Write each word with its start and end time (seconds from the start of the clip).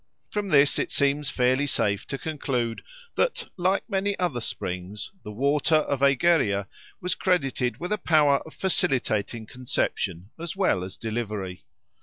From 0.31 0.47
this 0.47 0.79
it 0.79 0.91
seems 0.91 1.29
fairly 1.29 1.67
safe 1.67 2.07
to 2.07 2.17
conclude 2.17 2.81
that, 3.13 3.51
like 3.55 3.87
many 3.87 4.17
other 4.17 4.41
springs, 4.41 5.11
the 5.23 5.29
water 5.31 5.75
of 5.75 6.01
Egeria 6.01 6.67
was 6.99 7.13
credited 7.13 7.77
with 7.79 7.91
a 7.93 7.99
power 7.99 8.37
of 8.39 8.55
facilitating 8.55 9.45
conception 9.45 10.31
as 10.39 10.55
well 10.55 10.83
as 10.83 10.97
delivery. 10.97 11.65